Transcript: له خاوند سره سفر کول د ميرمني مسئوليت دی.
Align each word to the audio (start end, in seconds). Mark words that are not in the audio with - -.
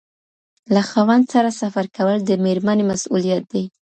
له 0.73 0.81
خاوند 0.89 1.25
سره 1.33 1.49
سفر 1.61 1.85
کول 1.95 2.17
د 2.25 2.31
ميرمني 2.45 2.83
مسئوليت 2.91 3.43
دی. 3.53 3.63